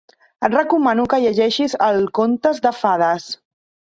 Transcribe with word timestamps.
Et 0.47 0.53
recomano 0.53 1.03
que 1.11 1.19
llegeixis 1.25 1.77
els 1.89 2.09
Contes 2.21 2.61
de 2.67 2.75
fades. 2.81 3.29